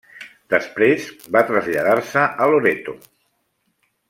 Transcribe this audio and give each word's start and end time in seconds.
Després 0.53 1.05
va 1.37 1.43
traslladar-se 1.51 2.25
a 2.47 2.51
Loreto. 2.55 2.97